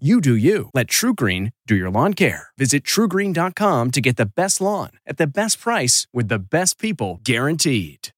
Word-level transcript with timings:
You 0.00 0.20
do 0.20 0.34
you. 0.34 0.70
Let 0.74 0.88
TruGreen 0.88 1.52
do 1.68 1.76
your 1.76 1.88
lawn 1.88 2.14
care. 2.14 2.48
Visit 2.58 2.82
trugreen.com 2.82 3.92
to 3.92 4.00
get 4.00 4.16
the 4.16 4.26
best 4.26 4.60
lawn 4.60 4.90
at 5.06 5.18
the 5.18 5.26
best 5.28 5.60
price 5.60 6.08
with 6.12 6.26
the 6.26 6.40
best 6.40 6.80
people 6.80 7.20
guaranteed. 7.22 8.08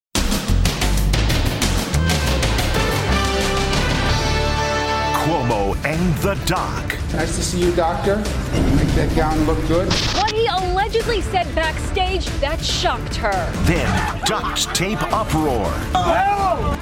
Cuomo 5.27 5.77
and 5.85 6.17
the 6.23 6.35
Doc. 6.47 6.97
Nice 7.13 7.37
to 7.37 7.43
see 7.43 7.61
you, 7.61 7.73
Doctor. 7.77 8.17
Make 8.17 8.89
that 8.95 9.15
gown 9.15 9.39
look 9.45 9.59
good. 9.69 9.93
What 10.15 10.33
he 10.33 10.46
allegedly 10.87 11.21
said 11.21 11.53
backstage, 11.53 12.27
that 12.41 12.65
shocked 12.65 13.17
her. 13.17 13.53
Then 13.65 14.21
duct 14.25 14.73
tape 14.73 15.03
uproar. 15.13 15.67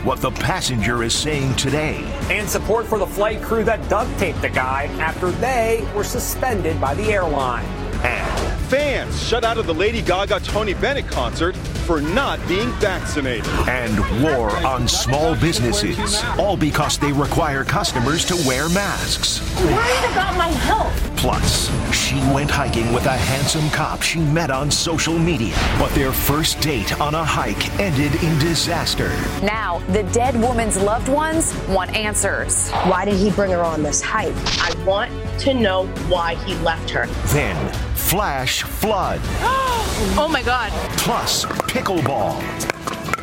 What 0.05 0.21
the 0.21 0.31
passenger 0.31 1.03
is 1.03 1.15
saying 1.15 1.57
today. 1.57 2.05
And 2.31 2.47
support 2.47 2.87
for 2.87 2.99
the 2.99 3.07
flight 3.07 3.41
crew 3.41 3.65
that 3.65 3.89
duct 3.89 4.19
taped 4.19 4.43
the 4.43 4.51
guy 4.51 4.85
after 5.01 5.31
they 5.31 5.89
were 5.95 6.05
suspended 6.05 6.79
by 6.81 6.95
the 6.95 7.05
airline. 7.05 7.65
And 8.05 8.45
Fans 8.69 9.23
shut 9.23 9.45
out 9.45 9.57
of 9.57 9.67
the 9.67 9.75
Lady 9.75 10.03
Gaga 10.03 10.41
Tony 10.41 10.75
Bennett 10.75 11.07
concert 11.07 11.57
for 11.87 12.01
not 12.01 12.41
being 12.49 12.71
vaccinated. 12.73 13.47
and 13.69 14.23
war 14.23 14.51
on 14.67 14.89
small 14.89 15.35
businesses. 15.37 16.23
All 16.39 16.57
because 16.57 16.99
they 16.99 17.13
require 17.13 17.65
customers 17.65 18.25
to 18.27 18.35
wear 18.49 18.69
masks. 18.69 19.41
Worried 19.63 20.13
about 20.13 20.37
my 20.37 20.49
health. 20.49 20.84
Plus, 21.25 21.71
she 21.91 22.17
went 22.35 22.51
hiking 22.51 22.93
with 22.93 23.07
a 23.07 23.17
handsome 23.17 23.71
cop 23.71 24.03
she 24.03 24.19
met 24.19 24.51
on 24.51 24.71
social 24.71 25.19
media. 25.19 25.57
But 25.79 25.89
their 25.95 26.13
first 26.13 26.61
date 26.61 27.01
on 27.01 27.15
a 27.15 27.25
hike 27.25 27.81
ended 27.81 28.23
in 28.23 28.39
disaster. 28.39 29.09
Now, 29.43 29.79
the 29.89 30.03
dead 30.13 30.37
woman's 30.39 30.77
loved 30.77 31.09
ones 31.09 31.57
want 31.67 31.97
answers. 31.97 32.71
Why 32.73 33.07
did 33.07 33.15
he 33.15 33.31
bring 33.31 33.53
her 33.53 33.63
on 33.63 33.83
this 33.83 34.03
hike? 34.03 34.35
I 34.61 34.75
want 34.85 35.11
to 35.41 35.55
know 35.55 35.87
why 36.11 36.35
he 36.45 36.57
left 36.57 36.91
her. 36.91 37.07
Then, 37.33 37.73
flash 37.95 38.63
flood. 38.63 39.19
Oh 40.19 40.29
my 40.29 40.43
God. 40.43 40.73
Plus, 40.99 41.47
pickleball. 41.47 42.43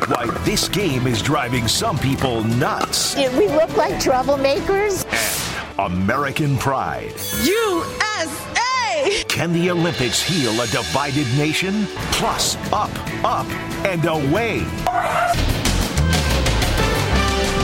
Why 0.08 0.26
this 0.44 0.68
game 0.68 1.06
is 1.06 1.22
driving 1.22 1.68
some 1.68 1.98
people 1.98 2.42
nuts. 2.42 3.14
Did 3.14 3.36
we 3.38 3.46
look 3.46 3.76
like 3.76 3.94
troublemakers? 3.96 5.04
American 5.78 6.56
pride. 6.58 7.14
USA! 7.42 9.24
Can 9.28 9.52
the 9.52 9.70
Olympics 9.70 10.22
heal 10.22 10.60
a 10.60 10.66
divided 10.66 11.26
nation? 11.36 11.86
Plus, 12.12 12.56
up, 12.72 12.90
up, 13.24 13.46
and 13.84 14.04
away. 14.04 14.60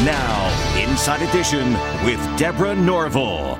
Now, 0.04 0.78
Inside 0.78 1.22
Edition 1.28 1.72
with 2.04 2.20
Deborah 2.38 2.74
Norville. 2.74 3.58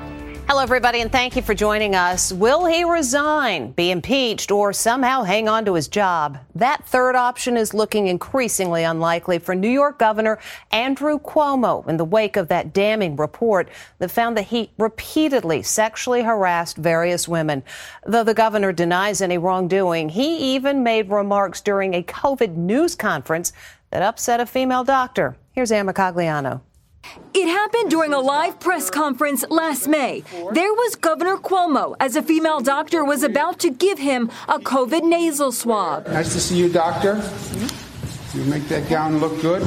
Hello, 0.49 0.63
everybody, 0.63 1.01
and 1.01 1.11
thank 1.11 1.35
you 1.35 1.43
for 1.43 1.53
joining 1.53 1.93
us. 1.93 2.33
Will 2.33 2.65
he 2.65 2.83
resign, 2.83 3.71
be 3.73 3.91
impeached, 3.91 4.49
or 4.49 4.73
somehow 4.73 5.21
hang 5.21 5.47
on 5.47 5.63
to 5.65 5.75
his 5.75 5.87
job? 5.87 6.39
That 6.55 6.87
third 6.87 7.15
option 7.15 7.55
is 7.55 7.75
looking 7.75 8.07
increasingly 8.07 8.83
unlikely 8.83 9.37
for 9.37 9.53
New 9.53 9.69
York 9.69 9.99
Governor 9.99 10.39
Andrew 10.71 11.19
Cuomo 11.19 11.87
in 11.87 11.97
the 11.97 12.03
wake 12.03 12.35
of 12.35 12.47
that 12.47 12.73
damning 12.73 13.15
report 13.15 13.69
that 13.99 14.09
found 14.09 14.35
that 14.37 14.47
he 14.47 14.71
repeatedly 14.79 15.61
sexually 15.61 16.23
harassed 16.23 16.77
various 16.77 17.27
women. 17.27 17.61
Though 18.07 18.23
the 18.23 18.33
governor 18.33 18.71
denies 18.71 19.21
any 19.21 19.37
wrongdoing, 19.37 20.09
he 20.09 20.55
even 20.55 20.81
made 20.81 21.11
remarks 21.11 21.61
during 21.61 21.93
a 21.93 22.01
COVID 22.01 22.55
news 22.55 22.95
conference 22.95 23.53
that 23.91 24.01
upset 24.01 24.39
a 24.39 24.47
female 24.47 24.83
doctor. 24.83 25.37
Here's 25.51 25.71
Ann 25.71 25.85
Mercogliano. 25.85 26.61
It 27.33 27.47
happened 27.47 27.89
during 27.89 28.13
a 28.13 28.19
live 28.19 28.59
press 28.59 28.89
conference 28.89 29.45
last 29.49 29.87
May. 29.87 30.23
There 30.53 30.73
was 30.73 30.95
Governor 30.95 31.37
Cuomo 31.37 31.95
as 31.99 32.15
a 32.15 32.21
female 32.21 32.59
doctor 32.59 33.03
was 33.03 33.23
about 33.23 33.59
to 33.59 33.69
give 33.69 33.99
him 33.99 34.29
a 34.47 34.59
COVID 34.59 35.03
nasal 35.03 35.51
swab. 35.51 36.07
Nice 36.07 36.33
to 36.33 36.39
see 36.39 36.57
you, 36.57 36.69
Doctor. 36.69 37.15
You 38.33 38.43
make 38.45 38.67
that 38.67 38.89
gown 38.89 39.19
look 39.19 39.41
good. 39.41 39.63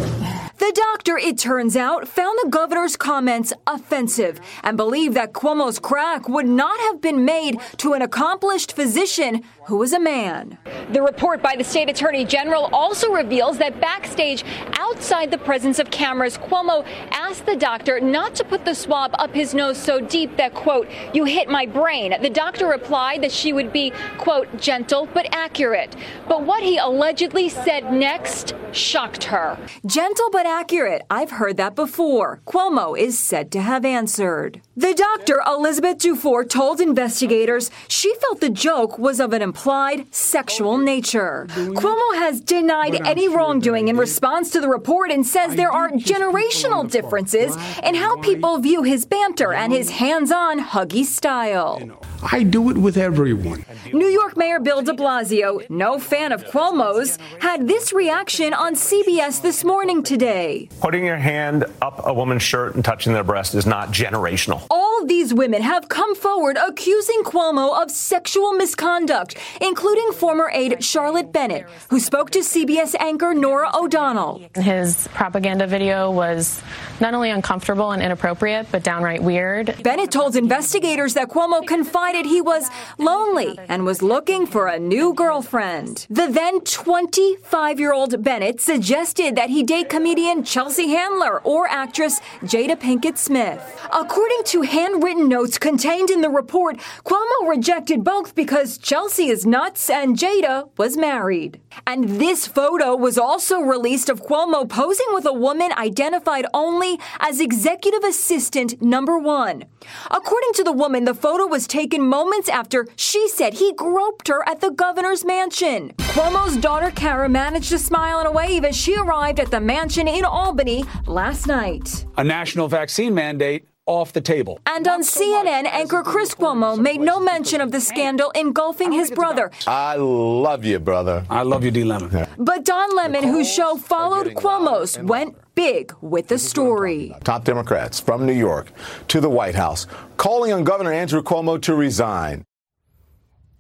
The 0.63 0.81
doctor, 0.93 1.19
it 1.19 1.39
turns 1.39 1.75
out, 1.77 2.07
found 2.07 2.39
the 2.41 2.49
governor's 2.49 2.97
comments 2.97 3.53
offensive 3.67 4.41
and 4.63 4.77
believed 4.77 5.17
that 5.17 5.33
Cuomo's 5.33 5.81
crack 5.81 6.29
would 6.29 6.47
not 6.47 6.79
have 6.79 7.01
been 7.01 7.25
made 7.25 7.59
to 7.79 7.95
an 7.95 8.03
accomplished 8.03 8.77
physician 8.77 9.43
who 9.67 9.79
was 9.79 9.93
a 9.93 9.99
man. 9.99 10.59
The 10.93 11.03
report 11.03 11.43
by 11.43 11.57
the 11.57 11.65
state 11.65 11.89
attorney 11.89 12.25
general 12.25 12.69
also 12.73 13.11
reveals 13.13 13.59
that 13.59 13.81
backstage, 13.81 14.45
outside 14.79 15.33
the 15.33 15.39
presence 15.39 15.81
of 15.81 15.91
cameras, 15.91 16.39
Cuomo 16.39 16.87
asked 17.11 17.45
the 17.45 17.57
doctor 17.57 17.99
not 17.99 18.37
to 18.37 18.45
put 18.45 18.65
the 18.65 18.75
swab 18.75 19.17
up 19.19 19.35
his 19.35 19.55
nose 19.55 19.79
so 19.79 20.01
deep 20.01 20.37
that, 20.37 20.55
quote, 20.55 20.89
you 21.13 21.25
hit 21.25 21.49
my 21.49 21.67
brain. 21.67 22.15
The 22.23 22.31
doctor 22.31 22.69
replied 22.69 23.23
that 23.25 23.33
she 23.33 23.53
would 23.53 23.73
be, 23.73 23.93
quote, 24.17 24.61
gentle 24.61 25.09
but 25.13 25.27
accurate. 25.35 25.97
But 26.29 26.43
what 26.45 26.63
he 26.63 26.79
allegedly 26.79 27.49
said 27.49 27.93
next 27.93 28.55
shocked 28.73 29.25
her. 29.25 29.59
Gentle 29.87 30.31
but 30.31 30.47
accurate. 30.53 31.03
I've 31.11 31.33
heard 31.33 31.57
that 31.57 31.75
before. 31.75 32.41
Cuomo 32.47 32.99
is 32.99 33.19
said 33.19 33.51
to 33.53 33.61
have 33.61 33.85
answered. 33.85 34.61
The 34.77 34.95
doctor, 34.95 35.41
Elizabeth 35.47 35.99
Dufour, 35.99 36.45
told 36.45 36.81
investigators 36.81 37.71
she 37.89 38.15
felt 38.17 38.41
the 38.41 38.51
joke 38.51 38.99
was 38.99 39.19
of 39.19 39.33
an 39.33 39.43
implied 39.43 40.07
sexual 40.15 40.79
nature. 40.79 41.47
Cuomo 41.51 42.15
has 42.15 42.41
denied 42.41 42.95
any 43.07 43.29
wrongdoing 43.29 43.89
in 43.89 43.97
response 43.97 44.51
to 44.51 44.61
the 44.61 44.69
report 44.69 45.11
and 45.11 45.27
says 45.27 45.57
there 45.57 45.73
are 45.73 45.91
generational 45.91 46.89
differences 46.89 47.57
in 47.83 47.95
how 47.95 48.17
people 48.19 48.59
view 48.59 48.83
his 48.83 49.07
banter 49.07 49.53
and 49.53 49.73
his 49.73 49.91
hands 49.91 50.31
on, 50.31 50.61
huggy 50.61 51.05
style. 51.05 51.81
I 52.23 52.45
do 52.45 52.71
it 52.71 52.77
with 52.79 52.97
everyone. 52.97 53.65
New 53.93 54.07
York 54.07 54.37
Mayor 54.37 54.61
Bill 54.61 54.81
de 54.83 54.93
Blasio, 54.93 55.69
no 55.69 55.99
fan 55.99 56.31
of 56.31 56.45
Cuomo's, 56.45 57.19
had 57.41 57.67
this 57.67 57.93
reaction 57.93 58.55
on 58.55 58.75
CBS 58.75 59.43
this 59.43 59.65
morning 59.65 60.03
today. 60.05 60.69
Putting 60.81 61.05
your 61.05 61.17
hand 61.17 61.65
up 61.81 62.01
a 62.07 62.15
woman's 62.15 62.43
shirt 62.43 62.77
and 62.77 62.85
touching 62.85 63.13
their 63.13 63.25
breast 63.25 63.55
is 63.55 63.67
not 63.67 63.91
generational. 63.91 64.65
All 64.71 65.05
these 65.05 65.35
women 65.35 65.63
have 65.63 65.89
come 65.89 66.15
forward 66.15 66.57
accusing 66.57 67.23
Cuomo 67.25 67.83
of 67.83 67.91
sexual 67.91 68.53
misconduct, 68.53 69.37
including 69.61 70.13
former 70.13 70.49
aide 70.53 70.83
Charlotte 70.83 71.33
Bennett, 71.33 71.67
who 71.91 71.99
spoke 71.99 72.31
to 72.31 72.39
CBS 72.41 72.95
anchor 73.01 73.35
Norah 73.35 73.71
O'Donnell. 73.75 74.43
His 74.55 75.09
propaganda 75.09 75.67
video 75.67 76.11
was 76.11 76.63
not 77.01 77.15
only 77.15 77.31
uncomfortable 77.31 77.91
and 77.91 78.03
inappropriate, 78.03 78.69
but 78.71 78.85
downright 78.85 79.23
weird. 79.23 79.83
Bennett 79.83 80.13
told 80.13 80.37
investigators 80.37 81.15
that 81.15 81.29
Cuomo 81.29 81.67
confided 81.67 82.12
he 82.15 82.41
was 82.41 82.69
lonely 82.99 83.59
and 83.69 83.85
was 83.85 84.03
looking 84.03 84.47
for 84.47 84.67
a 84.67 84.79
new 84.79 85.15
girlfriend. 85.15 86.07
The 86.11 86.29
then 86.29 86.61
25 86.61 87.81
year 87.81 87.93
old 87.93 88.23
Bennett 88.23 88.61
suggested 88.61 89.37
that 89.37 89.51
he 89.51 89.63
date 89.63 89.89
comedian 89.89 90.45
Chelsea 90.45 90.89
Handler 90.89 91.41
or 91.41 91.67
actress 91.69 92.21
Jada 92.43 92.77
Pinkett 92.77 93.19
Smith. 93.19 93.61
According 93.93 94.45
to 94.47 94.63
handwritten 94.63 95.29
notes 95.29 95.59
contained 95.59 96.11
in 96.11 96.21
the 96.21 96.31
report, 96.31 96.79
Cuomo 97.05 97.49
rejected 97.49 98.05
both 98.05 98.35
because 98.35 98.79
Chelsea 98.79 99.29
is 99.29 99.47
nuts 99.47 99.89
and 99.91 100.17
Jada 100.17 100.69
was 100.77 100.97
married. 100.97 101.61
And 101.87 102.21
this 102.21 102.47
photo 102.47 102.95
was 102.95 103.19
also 103.19 103.61
released 103.61 104.09
of 104.09 104.23
Cuomo 104.23 104.69
posing 104.69 105.07
with 105.13 105.27
a 105.27 105.33
woman 105.33 105.73
identified 105.77 106.47
only 106.53 106.99
as 107.19 107.41
executive 107.41 108.05
assistant 108.05 108.81
number 108.83 109.19
one. 109.19 109.65
According 110.11 110.53
to 110.55 110.65
the 110.65 110.73
woman, 110.73 111.05
the 111.05 111.15
photo 111.15 111.47
was 111.47 111.67
taken 111.67 112.02
moments 112.03 112.49
after 112.49 112.87
she 112.97 113.29
said 113.29 113.55
he 113.55 113.73
groped 113.73 114.29
her 114.29 114.47
at 114.49 114.61
the 114.61 114.71
governor's 114.71 115.25
mansion. 115.25 115.93
Cuomo's 115.99 116.57
daughter 116.57 116.91
Kara 116.91 117.29
managed 117.29 117.71
to 117.71 117.79
smile 117.79 118.21
and 118.21 118.35
wave 118.35 118.65
as 118.65 118.77
she 118.77 118.97
arrived 118.97 119.41
at 119.41 119.51
the 119.51 119.61
mansion 119.61 120.07
in 120.09 120.25
Albany 120.25 120.85
last 121.07 121.47
night. 121.47 122.07
A 122.17 122.25
national 122.25 122.69
vaccine 122.69 123.15
mandate 123.15 123.67
off 123.87 124.13
the 124.13 124.21
table. 124.21 124.61
And 124.67 124.87
on 124.87 125.03
CNN, 125.03 125.67
anchor 125.67 126.03
Chris 126.03 126.35
Cuomo 126.35 126.79
made 126.79 127.01
no 127.01 127.21
mention 127.21 127.61
of 127.61 127.73
the 127.73 127.81
scandal 127.81 128.31
engulfing 128.31 128.93
his 128.93 129.11
brother. 129.11 129.51
I 129.67 129.97
love 129.97 130.65
you, 130.65 130.79
brother. 130.79 131.25
I 131.29 131.43
love 131.43 131.65
you, 131.65 131.71
D. 131.71 131.85
Lemon. 131.85 132.27
But 132.39 132.65
Don 132.65 132.95
Lemon, 132.97 133.25
whose 133.25 133.53
show 133.53 133.77
followed 133.77 134.35
Cuomo's, 134.35 134.99
went 135.01 135.37
big 135.55 135.93
with 136.01 136.29
the 136.29 136.39
story. 136.39 137.15
Top 137.25 137.45
Democrats 137.45 138.01
from 138.01 138.27
New 138.27 138.33
York 138.33 138.73
to 139.09 139.21
the 139.21 139.29
White 139.31 139.55
House 139.55 139.87
calling 140.17 140.53
on 140.53 140.65
Governor 140.65 140.93
Andrew 140.93 141.23
Cuomo 141.23 141.61
to 141.63 141.75
resign. 141.75 142.45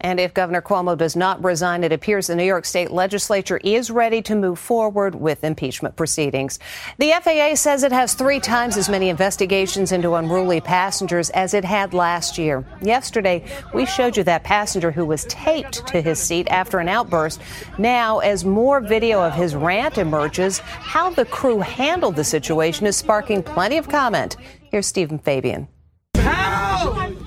And 0.03 0.19
if 0.19 0.35
Governor 0.35 0.61
Cuomo 0.61 0.99
does 0.99 1.15
not 1.15 1.43
resign, 1.45 1.85
it 1.85 1.93
appears 1.93 2.27
the 2.27 2.37
New 2.37 2.45
York 2.45 2.65
State 2.65 2.91
legislature 2.91 3.59
is 3.59 3.91
ready 3.91 4.21
to 4.23 4.35
move 4.35 4.59
forward 4.59 5.15
with 5.15 5.45
impeachment 5.45 5.95
proceedings. 5.97 6.59
The 6.99 7.13
FAA 7.23 7.55
says 7.55 7.85
it 7.85 7.93
has 7.93 8.15
three 8.15 8.41
times 8.41 8.77
as 8.77 8.89
many 8.89 9.09
investigations 9.09 9.93
into 9.93 10.15
unruly 10.15 10.61
passengers 10.61 11.31
as 11.31 11.55
it 11.55 11.65
had 11.65 11.95
last 11.95 12.37
year. 12.37 12.65
Yesterday, 12.81 13.45
we 13.73 13.87
showed 13.87 14.17
you 14.17 14.25
that 14.25 14.43
passenger 14.43 14.91
who 14.91 15.07
was 15.07 15.25
taped 15.27 15.87
to 15.87 16.01
his 16.01 16.19
seat 16.19 16.49
after 16.51 16.81
an 16.81 16.89
outburst. 16.89 17.41
Now, 17.79 18.19
as 18.19 18.45
more 18.45 18.81
video 18.81 19.23
of 19.23 19.35
his 19.35 19.55
rant 19.55 19.99
emerges, 19.99 20.59
how 20.59 21.11
the 21.11 21.25
crew 21.25 21.61
handled 21.61 22.17
the 22.17 22.25
situation 22.25 22.87
is 22.87 22.97
sparking 22.97 23.43
plenty 23.43 23.77
of 23.79 23.89
comment. 23.89 24.37
Here's 24.71 24.87
Steven 24.87 25.19
Fabian. 25.19 25.69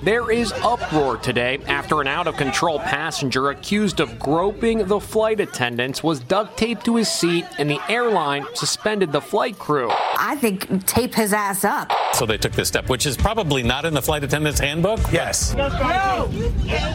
There 0.06 0.30
is 0.30 0.52
uproar 0.62 1.16
today 1.16 1.58
after 1.66 2.00
an 2.00 2.06
out 2.06 2.28
of 2.28 2.36
control 2.36 2.78
passenger 2.78 3.50
accused 3.50 3.98
of 3.98 4.20
groping 4.20 4.86
the 4.86 5.00
flight 5.00 5.40
attendants 5.40 6.00
was 6.00 6.20
duct 6.20 6.56
taped 6.56 6.84
to 6.84 6.94
his 6.94 7.08
seat 7.08 7.44
and 7.58 7.68
the 7.68 7.80
airline 7.88 8.46
suspended 8.54 9.10
the 9.10 9.20
flight 9.20 9.58
crew. 9.58 9.90
I 9.90 10.36
think 10.36 10.86
tape 10.86 11.12
his 11.12 11.32
ass 11.32 11.64
up. 11.64 11.90
So 12.12 12.24
they 12.24 12.38
took 12.38 12.52
this 12.52 12.68
step, 12.68 12.88
which 12.88 13.04
is 13.04 13.16
probably 13.16 13.64
not 13.64 13.84
in 13.84 13.94
the 13.94 14.00
flight 14.00 14.22
attendant's 14.22 14.60
handbook? 14.60 15.00
Yes. 15.12 15.56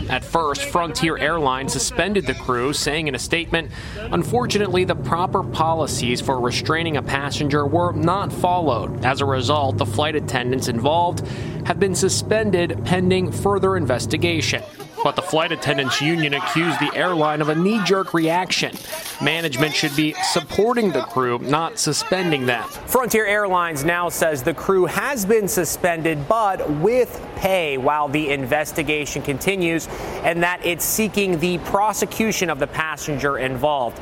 At 0.10 0.24
first, 0.24 0.64
Frontier 0.64 1.18
Airlines 1.18 1.74
suspended 1.74 2.26
the 2.26 2.34
crew, 2.34 2.72
saying 2.72 3.08
in 3.08 3.16
a 3.16 3.20
statement, 3.20 3.72
Unfortunately, 3.98 4.86
the 4.86 4.96
proper 4.96 5.44
policies 5.44 6.22
for 6.22 6.40
restraining 6.40 6.96
a 6.96 7.04
passenger 7.04 7.68
were 7.68 7.92
not 7.92 8.32
followed. 8.32 9.04
As 9.04 9.20
a 9.20 9.26
result, 9.26 9.78
the 9.78 9.86
flight 9.86 10.16
attendants 10.16 10.70
involved 10.70 11.28
have 11.66 11.80
been 11.80 11.96
suspended 11.96 12.80
pending 12.86 13.32
further 13.32 13.78
investigation. 13.78 14.64
But 15.04 15.16
the 15.16 15.22
flight 15.22 15.52
attendants 15.52 16.00
union 16.00 16.36
accused 16.36 16.80
the 16.80 16.92
airline 16.94 17.42
of 17.42 17.50
a 17.50 17.56
knee 17.56 17.82
jerk 17.84 18.14
reaction. 18.14 18.76
Management 19.22 19.74
should 19.74 19.96
be 19.96 20.14
supporting 20.32 20.92
the 20.92 21.02
crew, 21.02 21.40
not 21.40 21.80
suspending 21.80 22.46
them. 22.46 22.68
Frontier 22.86 23.26
Airlines 23.26 23.84
now 23.84 24.10
says 24.10 24.44
the 24.44 24.54
crew 24.54 24.86
has 24.86 25.26
been 25.26 25.48
suspended, 25.48 26.28
but 26.28 26.70
with 26.70 27.20
pay 27.36 27.78
while 27.80 28.08
the 28.08 28.30
investigation 28.30 29.24
continues, 29.24 29.88
and 30.24 30.44
that 30.44 30.64
it's 30.64 30.86
seeking 30.86 31.40
the 31.40 31.58
prosecution 31.60 32.50
of 32.52 32.60
the 32.60 32.68
passenger 32.68 33.40
involved. 33.40 34.00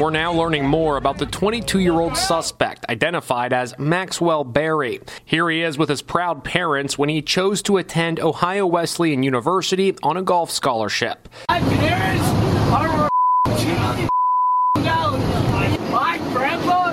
We're 0.00 0.10
now 0.10 0.32
learning 0.32 0.66
more 0.66 0.96
about 0.96 1.18
the 1.18 1.26
22 1.26 1.80
year 1.80 1.94
old 1.94 2.16
suspect, 2.16 2.86
identified 2.88 3.52
as 3.52 3.78
Maxwell 3.78 4.44
Berry. 4.44 5.00
Here 5.24 5.48
he 5.50 5.62
is 5.62 5.78
with 5.78 5.88
his 5.88 6.02
proud 6.02 6.44
parents 6.44 6.98
when 6.98 7.08
he 7.08 7.22
chose 7.22 7.62
to 7.62 7.76
attend 7.76 8.20
Ohio 8.20 8.66
Wesleyan 8.66 9.22
University 9.22 9.65
on 10.02 10.16
a 10.16 10.22
golf 10.22 10.50
scholarship. 10.50 11.28
My 11.48 11.58
parents 11.58 12.28
are 12.70 13.08
my 15.90 16.18
grandpa 16.32 16.92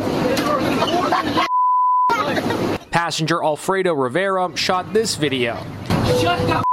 Passenger 2.89 3.43
Alfredo 3.43 3.93
Rivera 3.93 4.55
shot 4.57 4.91
this 4.91 5.15
video. 5.15 5.55
Shut 6.19 6.39
the 6.47 6.63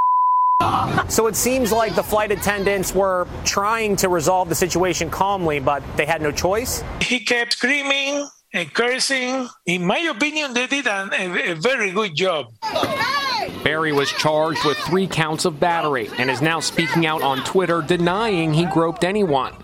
so 1.08 1.26
it 1.26 1.36
seems 1.36 1.72
like 1.72 1.94
the 1.94 2.02
flight 2.02 2.30
attendants 2.30 2.94
were 2.94 3.26
trying 3.44 3.96
to 3.96 4.08
resolve 4.08 4.48
the 4.48 4.54
situation 4.54 5.10
calmly, 5.10 5.58
but 5.58 5.82
they 5.96 6.06
had 6.06 6.22
no 6.22 6.30
choice. 6.30 6.84
He 7.00 7.20
kept 7.20 7.54
screaming 7.54 8.28
and 8.54 8.72
cursing. 8.72 9.48
In 9.66 9.84
my 9.84 9.98
opinion, 9.98 10.54
they 10.54 10.66
did 10.66 10.86
a, 10.86 11.10
a, 11.12 11.52
a 11.52 11.54
very 11.54 11.90
good 11.90 12.14
job. 12.14 12.52
Berry 13.62 13.92
was 13.92 14.10
charged 14.10 14.64
with 14.64 14.78
three 14.78 15.06
counts 15.06 15.44
of 15.44 15.60
battery 15.60 16.08
and 16.18 16.30
is 16.30 16.40
now 16.40 16.60
speaking 16.60 17.04
out 17.06 17.22
on 17.22 17.44
Twitter 17.44 17.82
denying 17.82 18.54
he 18.54 18.64
groped 18.66 19.04
anyone. 19.04 19.54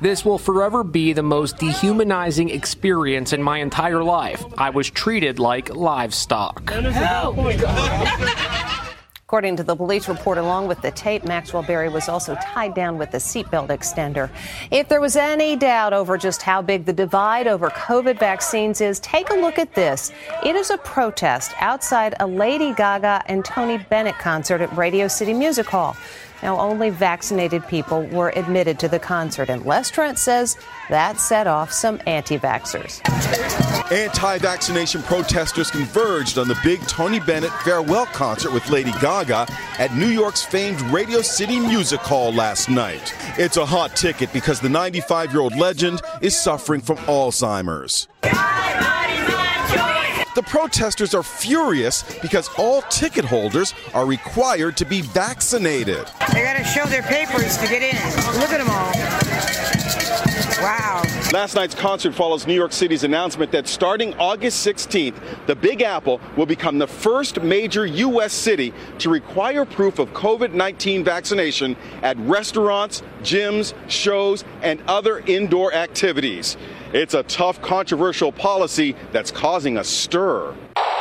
This 0.00 0.24
will 0.24 0.38
forever 0.38 0.84
be 0.84 1.14
the 1.14 1.22
most 1.22 1.56
dehumanizing 1.56 2.50
experience 2.50 3.32
in 3.32 3.42
my 3.42 3.58
entire 3.58 4.04
life. 4.04 4.44
I 4.58 4.70
was 4.70 4.90
treated 4.90 5.38
like 5.38 5.74
livestock. 5.74 6.70
According 9.28 9.56
to 9.56 9.64
the 9.64 9.74
police 9.74 10.06
report, 10.06 10.38
along 10.38 10.68
with 10.68 10.80
the 10.82 10.92
tape, 10.92 11.24
Maxwell 11.24 11.64
Berry 11.64 11.88
was 11.88 12.08
also 12.08 12.36
tied 12.36 12.74
down 12.74 12.96
with 12.96 13.12
a 13.12 13.16
seatbelt 13.16 13.70
extender. 13.70 14.30
If 14.70 14.88
there 14.88 15.00
was 15.00 15.16
any 15.16 15.56
doubt 15.56 15.92
over 15.92 16.16
just 16.16 16.42
how 16.42 16.62
big 16.62 16.84
the 16.84 16.92
divide 16.92 17.48
over 17.48 17.68
COVID 17.70 18.20
vaccines 18.20 18.80
is, 18.80 19.00
take 19.00 19.30
a 19.30 19.34
look 19.34 19.58
at 19.58 19.74
this. 19.74 20.12
It 20.44 20.54
is 20.54 20.70
a 20.70 20.78
protest 20.78 21.50
outside 21.58 22.14
a 22.20 22.26
Lady 22.28 22.72
Gaga 22.72 23.24
and 23.26 23.44
Tony 23.44 23.78
Bennett 23.78 24.16
concert 24.16 24.60
at 24.60 24.76
Radio 24.76 25.08
City 25.08 25.32
Music 25.32 25.66
Hall. 25.66 25.96
Now, 26.42 26.58
only 26.58 26.90
vaccinated 26.90 27.66
people 27.66 28.04
were 28.06 28.32
admitted 28.36 28.78
to 28.80 28.88
the 28.88 28.98
concert, 28.98 29.48
and 29.48 29.64
Les 29.64 29.90
Trent 29.90 30.18
says 30.18 30.56
that 30.88 31.20
set 31.20 31.46
off 31.46 31.72
some 31.72 32.00
anti 32.06 32.38
vaxxers. 32.38 33.00
Anti 33.90 34.38
vaccination 34.38 35.02
protesters 35.02 35.70
converged 35.70 36.38
on 36.38 36.48
the 36.48 36.58
big 36.64 36.80
Tony 36.88 37.20
Bennett 37.20 37.52
farewell 37.64 38.06
concert 38.06 38.52
with 38.52 38.68
Lady 38.68 38.92
Gaga 39.00 39.46
at 39.78 39.94
New 39.94 40.08
York's 40.08 40.44
famed 40.44 40.80
Radio 40.92 41.22
City 41.22 41.60
Music 41.60 42.00
Hall 42.00 42.32
last 42.32 42.68
night. 42.68 43.14
It's 43.38 43.56
a 43.56 43.66
hot 43.66 43.94
ticket 43.94 44.32
because 44.32 44.60
the 44.60 44.68
95 44.68 45.32
year 45.32 45.40
old 45.40 45.56
legend 45.56 46.02
is 46.20 46.36
suffering 46.36 46.80
from 46.80 46.96
Alzheimer's. 46.98 48.08
The 50.36 50.42
protesters 50.42 51.14
are 51.14 51.22
furious 51.22 52.02
because 52.20 52.50
all 52.58 52.82
ticket 52.82 53.24
holders 53.24 53.72
are 53.94 54.04
required 54.04 54.76
to 54.76 54.84
be 54.84 55.00
vaccinated. 55.00 56.06
They 56.30 56.42
got 56.42 56.58
to 56.58 56.64
show 56.64 56.84
their 56.84 57.00
papers 57.04 57.56
to 57.56 57.66
get 57.66 57.80
in. 57.80 57.96
Look 58.38 58.50
at 58.50 58.58
them 58.58 58.68
all. 58.68 58.92
Wow. 60.60 61.05
Last 61.32 61.56
night's 61.56 61.74
concert 61.74 62.14
follows 62.14 62.46
New 62.46 62.54
York 62.54 62.72
City's 62.72 63.02
announcement 63.02 63.50
that 63.50 63.66
starting 63.66 64.14
August 64.14 64.64
16th, 64.64 65.16
the 65.46 65.56
Big 65.56 65.82
Apple 65.82 66.20
will 66.36 66.46
become 66.46 66.78
the 66.78 66.86
first 66.86 67.42
major 67.42 67.84
U.S. 67.84 68.32
city 68.32 68.72
to 68.98 69.10
require 69.10 69.64
proof 69.64 69.98
of 69.98 70.08
COVID 70.12 70.52
19 70.52 71.02
vaccination 71.02 71.74
at 72.02 72.16
restaurants, 72.18 73.02
gyms, 73.22 73.74
shows, 73.90 74.44
and 74.62 74.80
other 74.86 75.18
indoor 75.26 75.74
activities. 75.74 76.56
It's 76.92 77.14
a 77.14 77.24
tough, 77.24 77.60
controversial 77.60 78.30
policy 78.30 78.94
that's 79.10 79.32
causing 79.32 79.78
a 79.78 79.84
stir. 79.84 80.54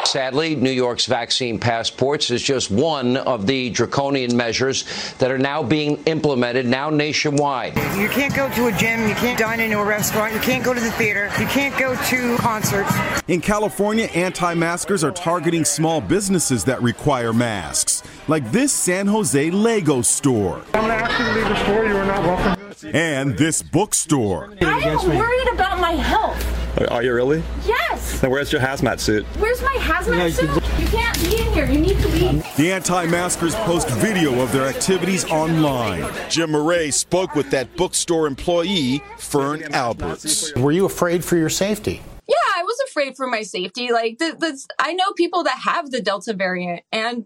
Sadly, 0.05 0.55
New 0.55 0.71
York's 0.71 1.07
vaccine 1.07 1.59
passports 1.59 2.29
is 2.29 2.41
just 2.41 2.69
one 2.69 3.17
of 3.17 3.47
the 3.47 3.71
draconian 3.71 4.37
measures 4.37 4.85
that 5.17 5.31
are 5.31 5.37
now 5.37 5.63
being 5.63 6.01
implemented 6.05 6.65
now 6.65 6.89
nationwide. 6.89 7.75
You 7.97 8.07
can't 8.07 8.33
go 8.33 8.47
to 8.51 8.67
a 8.67 8.71
gym, 8.71 9.09
you 9.09 9.15
can't 9.15 9.37
dine 9.37 9.59
into 9.59 9.79
a 9.79 9.85
restaurant, 9.85 10.33
you 10.33 10.39
can't 10.39 10.63
go 10.63 10.73
to 10.73 10.79
the 10.79 10.91
theater, 10.91 11.31
you 11.39 11.47
can't 11.47 11.77
go 11.77 11.95
to 11.95 12.37
concerts. 12.37 12.93
In 13.27 13.41
California, 13.41 14.05
anti 14.13 14.53
maskers 14.53 15.03
are 15.03 15.11
targeting 15.11 15.65
small 15.65 16.01
businesses 16.01 16.63
that 16.65 16.81
require 16.83 17.33
masks, 17.33 18.03
like 18.27 18.49
this 18.51 18.71
San 18.71 19.07
Jose 19.07 19.49
Lego 19.49 20.01
store. 20.01 20.61
I'm 20.73 20.85
going 20.85 20.97
to 20.97 21.03
ask 21.03 21.19
you 21.19 21.25
to 21.25 21.33
leave 21.33 21.49
the 21.49 21.63
store. 21.63 21.85
You 21.85 21.97
are 21.97 22.05
not 22.05 22.21
welcome. 22.23 22.54
And 22.93 23.37
this 23.37 23.61
bookstore. 23.61 24.53
I 24.61 24.79
am 24.79 25.07
worried 25.07 25.47
about 25.53 25.79
my 25.79 25.91
health. 25.91 26.89
Are 26.89 27.03
you 27.03 27.13
really? 27.13 27.41
Yes. 27.65 28.19
Then 28.19 28.31
where's 28.31 28.51
your 28.51 28.61
hazmat 28.61 28.99
suit? 28.99 29.25
Where's 29.39 29.61
my 29.61 29.75
hazmat 29.79 30.31
suit? 30.31 30.49
You 30.79 30.87
can't 30.87 31.17
be 31.21 31.37
in 31.41 31.53
here. 31.53 31.65
You 31.65 31.79
need 31.79 31.97
to 31.99 32.07
leave. 32.09 32.55
The 32.57 32.71
anti 32.71 33.05
maskers 33.05 33.55
post 33.55 33.89
video 33.89 34.41
of 34.41 34.51
their 34.51 34.65
activities 34.65 35.25
online. 35.25 36.05
Jim 36.29 36.51
Moret 36.51 36.93
spoke 36.93 37.33
with 37.33 37.49
that 37.51 37.75
bookstore 37.77 38.27
employee, 38.27 39.01
Fern 39.17 39.63
Alberts. 39.73 40.53
Were 40.55 40.71
you 40.71 40.85
afraid 40.85 41.23
for 41.23 41.37
your 41.37 41.49
safety? 41.49 42.01
Yeah, 42.27 42.35
I 42.55 42.63
was 42.63 42.77
afraid 42.89 43.15
for 43.15 43.27
my 43.27 43.43
safety. 43.43 43.91
Like, 43.91 44.17
the, 44.17 44.35
the, 44.37 44.59
I 44.79 44.93
know 44.93 45.11
people 45.15 45.43
that 45.43 45.59
have 45.59 45.91
the 45.91 46.01
Delta 46.01 46.33
variant 46.33 46.81
and 46.91 47.25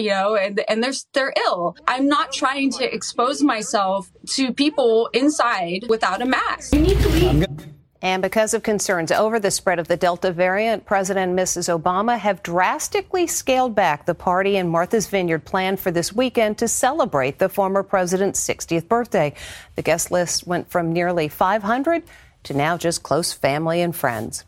you 0.00 0.10
know, 0.10 0.36
and 0.36 0.62
and 0.68 0.82
they're 0.82 0.92
they're 1.12 1.32
ill. 1.46 1.76
I'm 1.86 2.08
not 2.08 2.32
trying 2.32 2.70
to 2.72 2.94
expose 2.94 3.42
myself 3.42 4.10
to 4.28 4.52
people 4.52 5.08
inside 5.12 5.84
without 5.88 6.22
a 6.22 6.26
mask. 6.26 6.74
You 6.74 6.80
need 6.80 6.98
to 7.00 7.08
leave. 7.08 7.46
And 8.02 8.22
because 8.22 8.54
of 8.54 8.62
concerns 8.62 9.12
over 9.12 9.38
the 9.38 9.50
spread 9.50 9.78
of 9.78 9.88
the 9.88 9.96
Delta 9.96 10.32
variant, 10.32 10.86
President 10.86 11.30
and 11.30 11.38
Mrs. 11.38 11.68
Obama 11.68 12.18
have 12.18 12.42
drastically 12.42 13.26
scaled 13.26 13.74
back 13.74 14.06
the 14.06 14.14
party 14.14 14.56
in 14.56 14.68
Martha's 14.68 15.06
Vineyard 15.06 15.44
planned 15.44 15.80
for 15.80 15.90
this 15.90 16.12
weekend 16.12 16.56
to 16.58 16.68
celebrate 16.68 17.38
the 17.38 17.50
former 17.50 17.82
president's 17.82 18.42
60th 18.46 18.88
birthday. 18.88 19.34
The 19.76 19.82
guest 19.82 20.10
list 20.10 20.46
went 20.46 20.70
from 20.70 20.92
nearly 20.94 21.28
500 21.28 22.02
to 22.44 22.54
now 22.54 22.78
just 22.78 23.02
close 23.02 23.34
family 23.34 23.82
and 23.82 23.94
friends. 23.94 24.44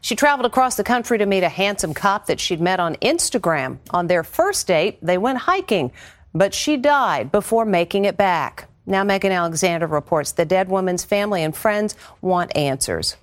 She 0.00 0.16
traveled 0.16 0.46
across 0.46 0.76
the 0.76 0.84
country 0.84 1.18
to 1.18 1.26
meet 1.26 1.42
a 1.42 1.48
handsome 1.48 1.94
cop 1.94 2.26
that 2.26 2.40
she'd 2.40 2.60
met 2.60 2.80
on 2.80 2.96
Instagram. 2.96 3.78
On 3.90 4.06
their 4.06 4.24
first 4.24 4.66
date, 4.66 4.98
they 5.02 5.18
went 5.18 5.38
hiking, 5.38 5.92
but 6.34 6.54
she 6.54 6.76
died 6.76 7.30
before 7.30 7.64
making 7.64 8.04
it 8.04 8.16
back. 8.16 8.68
Now, 8.86 9.04
Megan 9.04 9.32
Alexander 9.32 9.86
reports 9.86 10.32
the 10.32 10.44
dead 10.44 10.68
woman's 10.68 11.04
family 11.04 11.42
and 11.42 11.54
friends 11.54 11.94
want 12.20 12.56
answers. 12.56 13.16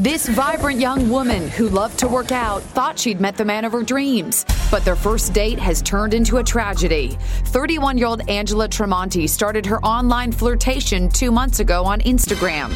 This 0.00 0.26
vibrant 0.30 0.80
young 0.80 1.10
woman 1.10 1.46
who 1.50 1.68
loved 1.68 1.98
to 1.98 2.08
work 2.08 2.32
out 2.32 2.62
thought 2.62 2.98
she'd 2.98 3.20
met 3.20 3.36
the 3.36 3.44
man 3.44 3.66
of 3.66 3.72
her 3.72 3.82
dreams, 3.82 4.46
but 4.70 4.82
their 4.82 4.96
first 4.96 5.34
date 5.34 5.58
has 5.58 5.82
turned 5.82 6.14
into 6.14 6.38
a 6.38 6.42
tragedy. 6.42 7.18
31 7.48 7.98
year 7.98 8.06
old 8.06 8.26
Angela 8.26 8.66
Tremonti 8.66 9.28
started 9.28 9.66
her 9.66 9.78
online 9.84 10.32
flirtation 10.32 11.10
two 11.10 11.30
months 11.30 11.60
ago 11.60 11.84
on 11.84 12.00
Instagram. 12.00 12.72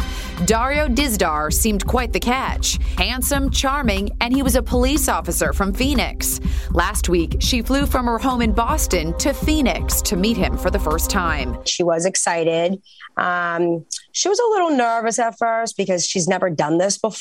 Dario 0.46 0.86
Dizdar 0.86 1.50
seemed 1.50 1.86
quite 1.86 2.12
the 2.12 2.20
catch 2.20 2.76
handsome, 2.98 3.50
charming, 3.50 4.10
and 4.20 4.34
he 4.34 4.42
was 4.42 4.54
a 4.54 4.62
police 4.62 5.08
officer 5.08 5.54
from 5.54 5.72
Phoenix. 5.72 6.40
Last 6.72 7.08
week, 7.08 7.36
she 7.40 7.62
flew 7.62 7.86
from 7.86 8.04
her 8.04 8.18
home 8.18 8.42
in 8.42 8.52
Boston 8.52 9.16
to 9.16 9.32
Phoenix 9.32 10.02
to 10.02 10.16
meet 10.16 10.36
him 10.36 10.58
for 10.58 10.70
the 10.70 10.78
first 10.78 11.08
time. 11.08 11.56
She 11.64 11.82
was 11.82 12.04
excited. 12.04 12.82
Um, 13.16 13.86
she 14.12 14.28
was 14.28 14.38
a 14.38 14.46
little 14.50 14.76
nervous 14.76 15.18
at 15.18 15.38
first 15.38 15.76
because 15.78 16.06
she's 16.06 16.28
never 16.28 16.50
done 16.50 16.76
this 16.76 16.98
before. 16.98 17.13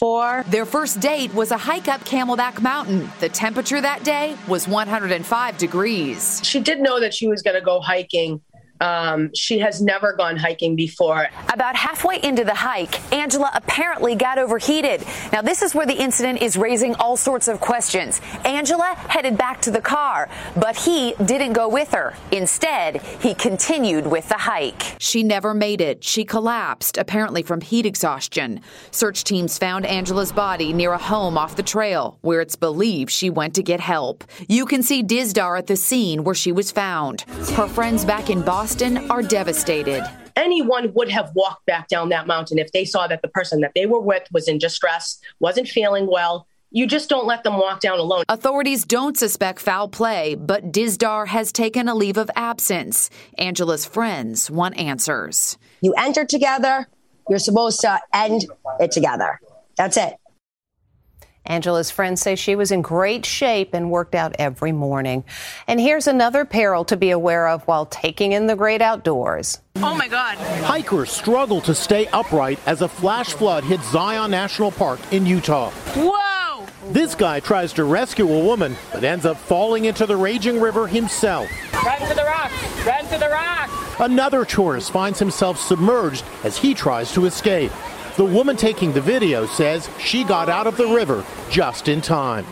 Their 0.47 0.65
first 0.65 0.99
date 0.99 1.33
was 1.33 1.51
a 1.51 1.57
hike 1.57 1.87
up 1.87 2.03
Camelback 2.03 2.61
Mountain. 2.61 3.09
The 3.19 3.29
temperature 3.29 3.81
that 3.81 4.03
day 4.03 4.35
was 4.47 4.67
105 4.67 5.57
degrees. 5.57 6.41
She 6.43 6.59
did 6.59 6.79
know 6.79 6.99
that 6.99 7.13
she 7.13 7.27
was 7.27 7.41
going 7.41 7.55
to 7.55 7.61
go 7.61 7.79
hiking 7.79 8.41
um, 8.83 9.33
she 9.33 9.59
has 9.59 9.81
never 9.81 10.13
gone 10.13 10.35
hiking 10.35 10.75
before. 10.75 11.27
About 11.53 11.75
halfway 11.75 12.21
into 12.21 12.43
the 12.43 12.53
hike, 12.53 13.13
Angela 13.13 13.49
apparently 13.53 14.13
got 14.13 14.37
overheated. 14.37 15.05
Now, 15.31 15.41
this 15.41 15.61
is 15.61 15.73
where 15.73 15.85
the 15.85 15.93
incident 15.93 16.41
is 16.41 16.57
raising 16.57 16.93
all 16.95 17.15
sorts 17.15 17.47
of 17.47 17.61
questions. 17.61 18.19
Angela 18.43 18.93
headed 19.07 19.37
back 19.37 19.61
to 19.61 19.71
the 19.71 19.79
car, 19.79 20.27
but 20.57 20.75
he 20.75 21.13
didn't 21.23 21.53
go 21.53 21.69
with 21.69 21.91
her. 21.91 22.13
Instead, 22.31 23.01
he 23.21 23.33
continued 23.33 24.05
with 24.05 24.27
the 24.27 24.37
hike. 24.37 24.95
She 24.99 25.23
never 25.23 25.53
made 25.53 25.79
it. 25.79 26.03
She 26.03 26.25
collapsed, 26.25 26.97
apparently 26.97 27.41
from 27.41 27.61
heat 27.61 27.85
exhaustion. 27.85 28.59
Search 28.91 29.23
teams 29.23 29.57
found 29.57 29.85
Angela's 29.85 30.33
body 30.33 30.73
near 30.73 30.91
a 30.91 30.97
home 30.97 31.37
off 31.37 31.55
the 31.55 31.63
trail, 31.63 32.17
where 32.21 32.41
it's 32.41 32.57
believed 32.57 33.11
she 33.11 33.29
went 33.29 33.55
to 33.55 33.63
get 33.63 33.79
help. 33.79 34.25
You 34.49 34.65
can 34.65 34.83
see 34.83 35.03
Dizdar 35.03 35.57
at 35.57 35.67
the 35.67 35.77
scene 35.77 36.25
where 36.25 36.35
she 36.35 36.51
was 36.51 36.69
found. 36.69 37.21
Her 37.55 37.67
friends 37.67 38.03
back 38.03 38.29
in 38.29 38.41
Boston 38.41 38.72
Boston 38.73 39.11
are 39.11 39.21
devastated. 39.21 40.03
Anyone 40.35 40.91
would 40.95 41.11
have 41.11 41.29
walked 41.35 41.63
back 41.67 41.87
down 41.89 42.09
that 42.09 42.25
mountain 42.25 42.57
if 42.57 42.71
they 42.71 42.85
saw 42.85 43.05
that 43.05 43.21
the 43.21 43.27
person 43.27 43.61
that 43.61 43.73
they 43.75 43.85
were 43.85 43.99
with 43.99 44.23
was 44.31 44.47
in 44.47 44.57
distress, 44.57 45.19
wasn't 45.39 45.67
feeling 45.67 46.07
well. 46.07 46.47
You 46.71 46.87
just 46.87 47.07
don't 47.07 47.27
let 47.27 47.43
them 47.43 47.53
walk 47.59 47.81
down 47.81 47.99
alone. 47.99 48.23
Authorities 48.29 48.83
don't 48.83 49.15
suspect 49.15 49.59
foul 49.59 49.89
play, 49.89 50.33
but 50.33 50.71
Dizdar 50.71 51.27
has 51.27 51.51
taken 51.51 51.87
a 51.87 51.93
leave 51.93 52.17
of 52.17 52.31
absence. 52.35 53.11
Angela's 53.37 53.85
friends 53.85 54.49
want 54.49 54.75
answers. 54.75 55.55
You 55.81 55.93
enter 55.93 56.25
together, 56.25 56.87
you're 57.29 57.37
supposed 57.37 57.79
to 57.81 57.99
end 58.11 58.47
it 58.79 58.89
together. 58.89 59.39
That's 59.77 59.97
it. 59.97 60.15
Angela's 61.45 61.91
friends 61.91 62.21
say 62.21 62.35
she 62.35 62.55
was 62.55 62.71
in 62.71 62.81
great 62.81 63.25
shape 63.25 63.73
and 63.73 63.91
worked 63.91 64.15
out 64.15 64.35
every 64.39 64.71
morning. 64.71 65.23
And 65.67 65.79
here's 65.79 66.07
another 66.07 66.45
peril 66.45 66.85
to 66.85 66.95
be 66.95 67.11
aware 67.11 67.47
of 67.47 67.63
while 67.63 67.85
taking 67.85 68.31
in 68.31 68.47
the 68.47 68.55
great 68.55 68.81
outdoors. 68.81 69.59
Oh 69.77 69.93
my 69.95 70.07
God. 70.07 70.37
Hikers 70.37 71.11
struggle 71.11 71.59
to 71.61 71.75
stay 71.75 72.07
upright 72.07 72.59
as 72.65 72.81
a 72.81 72.87
flash 72.87 73.33
flood 73.33 73.63
hit 73.63 73.81
Zion 73.81 74.31
National 74.31 74.71
Park 74.71 74.99
in 75.11 75.25
Utah. 75.25 75.71
Whoa! 75.95 76.65
This 76.91 77.15
guy 77.15 77.39
tries 77.39 77.73
to 77.73 77.83
rescue 77.83 78.31
a 78.31 78.43
woman, 78.43 78.75
but 78.93 79.03
ends 79.03 79.25
up 79.25 79.37
falling 79.37 79.85
into 79.85 80.05
the 80.05 80.15
raging 80.15 80.59
river 80.61 80.87
himself. 80.87 81.49
Run 81.83 81.99
to 82.07 82.13
the 82.13 82.23
rock! 82.23 82.51
Run 82.85 83.05
to 83.07 83.17
the 83.17 83.29
rock! 83.29 83.69
Another 83.99 84.43
tourist 84.45 84.91
finds 84.91 85.19
himself 85.19 85.59
submerged 85.59 86.23
as 86.43 86.57
he 86.57 86.73
tries 86.73 87.11
to 87.13 87.25
escape. 87.25 87.71
The 88.15 88.23
woman 88.23 88.55
taking 88.55 88.93
the 88.93 89.01
video 89.01 89.47
says 89.47 89.89
she 89.97 90.23
got 90.23 90.47
out 90.47 90.67
of 90.67 90.77
the 90.77 90.85
river 90.85 91.25
just 91.49 91.87
in 91.87 91.99
time. 91.99 92.45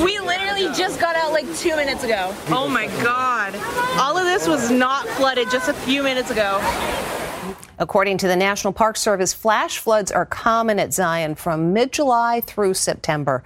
We 0.00 0.20
literally 0.20 0.72
just 0.76 1.00
got 1.00 1.16
out 1.16 1.32
like 1.32 1.52
two 1.56 1.74
minutes 1.74 2.04
ago. 2.04 2.32
Oh 2.50 2.68
my 2.68 2.86
God. 3.02 3.56
All 3.98 4.16
of 4.16 4.24
this 4.26 4.46
was 4.46 4.70
not 4.70 5.08
flooded 5.08 5.50
just 5.50 5.68
a 5.68 5.74
few 5.74 6.04
minutes 6.04 6.30
ago. 6.30 6.60
According 7.80 8.18
to 8.18 8.28
the 8.28 8.36
National 8.36 8.72
Park 8.72 8.96
Service, 8.96 9.32
flash 9.32 9.78
floods 9.78 10.12
are 10.12 10.24
common 10.24 10.78
at 10.78 10.94
Zion 10.94 11.34
from 11.34 11.72
mid 11.72 11.90
July 11.90 12.40
through 12.40 12.74
September. 12.74 13.42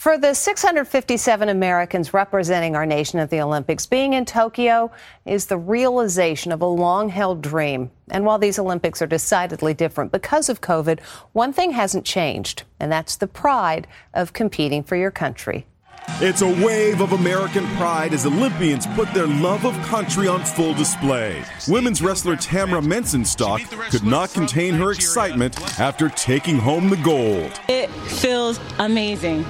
For 0.00 0.16
the 0.16 0.32
657 0.32 1.50
Americans 1.50 2.14
representing 2.14 2.74
our 2.74 2.86
nation 2.86 3.18
at 3.18 3.28
the 3.28 3.42
Olympics, 3.42 3.84
being 3.84 4.14
in 4.14 4.24
Tokyo 4.24 4.90
is 5.26 5.44
the 5.44 5.58
realization 5.58 6.52
of 6.52 6.62
a 6.62 6.66
long 6.66 7.10
held 7.10 7.42
dream. 7.42 7.90
And 8.08 8.24
while 8.24 8.38
these 8.38 8.58
Olympics 8.58 9.02
are 9.02 9.06
decidedly 9.06 9.74
different 9.74 10.10
because 10.10 10.48
of 10.48 10.62
COVID, 10.62 11.00
one 11.34 11.52
thing 11.52 11.72
hasn't 11.72 12.06
changed, 12.06 12.62
and 12.80 12.90
that's 12.90 13.16
the 13.16 13.26
pride 13.26 13.86
of 14.14 14.32
competing 14.32 14.82
for 14.82 14.96
your 14.96 15.10
country. 15.10 15.66
It's 16.22 16.40
a 16.40 16.48
wave 16.48 17.02
of 17.02 17.12
American 17.12 17.66
pride 17.76 18.14
as 18.14 18.24
Olympians 18.24 18.86
put 18.86 19.12
their 19.12 19.26
love 19.26 19.66
of 19.66 19.74
country 19.82 20.28
on 20.28 20.42
full 20.46 20.72
display. 20.72 21.44
Women's 21.68 22.00
wrestler 22.00 22.36
Tamyra 22.36 22.82
Mensah-Stock 22.82 23.60
could 23.90 24.04
not 24.04 24.32
contain 24.32 24.72
her 24.76 24.92
excitement 24.92 25.60
after 25.78 26.08
taking 26.08 26.56
home 26.56 26.88
the 26.88 26.96
gold. 26.96 27.60
It 27.68 27.90
feels 27.90 28.58
amazing. 28.78 29.44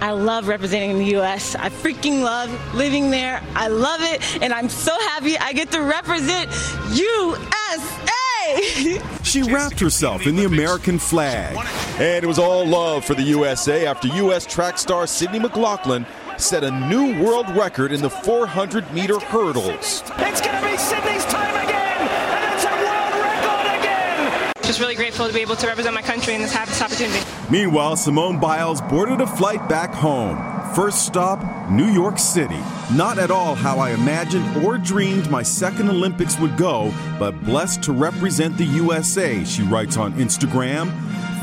I 0.00 0.10
love 0.12 0.48
representing 0.48 0.98
the 0.98 1.06
U.S. 1.16 1.54
I 1.54 1.68
freaking 1.68 2.22
love 2.22 2.50
living 2.74 3.10
there. 3.10 3.42
I 3.54 3.68
love 3.68 4.00
it, 4.02 4.42
and 4.42 4.52
I'm 4.52 4.68
so 4.68 4.92
happy 5.08 5.38
I 5.38 5.52
get 5.52 5.70
to 5.72 5.82
represent 5.82 6.50
USA. 6.92 8.10
she 9.22 9.42
wrapped 9.42 9.80
herself 9.80 10.26
in 10.26 10.36
the 10.36 10.44
American 10.44 10.98
flag. 10.98 11.56
And 11.98 12.22
it 12.22 12.26
was 12.26 12.38
all 12.38 12.66
love 12.66 13.04
for 13.04 13.14
the 13.14 13.22
USA 13.22 13.86
after 13.86 14.08
U.S. 14.08 14.46
track 14.46 14.78
star 14.78 15.06
Sydney 15.06 15.38
McLaughlin 15.38 16.06
set 16.36 16.64
a 16.64 16.70
new 16.88 17.22
world 17.22 17.48
record 17.50 17.92
in 17.92 18.02
the 18.02 18.10
400 18.10 18.92
meter 18.92 19.18
hurdles. 19.18 20.02
It's 20.18 20.40
going 20.40 20.62
to 20.62 20.70
be 20.70 20.76
Sydney's 20.76 21.24
time 21.26 21.64
again, 21.64 22.08
and 22.08 22.54
it's 22.54 22.64
a 22.64 22.70
world 22.70 23.14
record 23.22 23.66
again. 23.78 24.52
Just 24.66 24.80
really 24.80 24.94
grateful 24.94 25.26
to 25.26 25.32
be 25.32 25.40
able 25.40 25.56
to 25.56 25.66
represent 25.66 25.94
my 25.94 26.00
country 26.00 26.34
in 26.34 26.40
this 26.40 26.56
opportunity. 26.56 27.20
Meanwhile, 27.50 27.96
Simone 27.96 28.40
Biles 28.40 28.80
boarded 28.80 29.20
a 29.20 29.26
flight 29.26 29.68
back 29.68 29.92
home. 29.92 30.38
First 30.74 31.04
stop, 31.04 31.70
New 31.70 31.86
York 31.86 32.18
City. 32.18 32.58
Not 32.94 33.18
at 33.18 33.30
all 33.30 33.54
how 33.54 33.78
I 33.78 33.90
imagined 33.90 34.64
or 34.64 34.78
dreamed 34.78 35.30
my 35.30 35.42
second 35.42 35.90
Olympics 35.90 36.38
would 36.38 36.56
go, 36.56 36.92
but 37.18 37.44
blessed 37.44 37.82
to 37.84 37.92
represent 37.92 38.56
the 38.56 38.64
USA, 38.64 39.44
she 39.44 39.62
writes 39.62 39.98
on 39.98 40.14
Instagram. 40.14 40.90